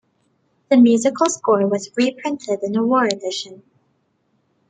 [0.71, 3.61] The musical score was reprinted in a war edition.